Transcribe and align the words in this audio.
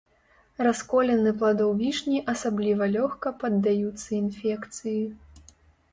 Расколіны 0.67 1.33
пладоў 1.41 1.75
вішні 1.83 2.23
асабліва 2.35 2.83
лёгка 2.97 3.35
паддаюцца 3.45 4.07
інфекцыі. 4.23 4.99